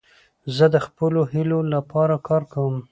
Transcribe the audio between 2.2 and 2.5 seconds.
کار